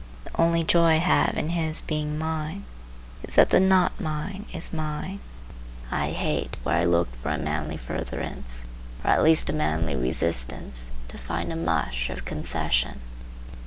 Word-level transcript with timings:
The 0.23 0.31
only 0.41 0.63
joy 0.63 0.93
I 0.93 0.95
have 0.95 1.37
in 1.37 1.49
his 1.49 1.83
being 1.83 2.17
mine, 2.17 2.65
is 3.21 3.35
that 3.35 3.51
the 3.51 3.59
not 3.59 4.01
mine 4.01 4.47
is 4.51 4.73
mine. 4.73 5.19
I 5.91 6.09
hate, 6.09 6.57
where 6.63 6.75
I 6.77 6.85
looked 6.85 7.15
for 7.17 7.29
a 7.29 7.37
manly 7.37 7.77
furtherance, 7.77 8.65
or 9.03 9.11
at 9.11 9.21
least 9.21 9.51
a 9.51 9.53
manly 9.53 9.95
resistance, 9.95 10.89
to 11.09 11.19
find 11.19 11.53
a 11.53 11.55
mush 11.55 12.09
of 12.09 12.25
concession. 12.25 13.01